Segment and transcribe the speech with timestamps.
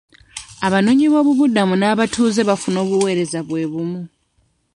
[0.65, 4.01] Abanoonyi b'obubuddamu n'abatuuze bafuna obuweereza bwe bumu.